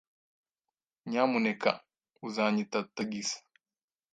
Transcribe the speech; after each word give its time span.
Nyamuneka 1.09 1.71
uzanyita 2.27 2.79
tagisi? 2.95 3.37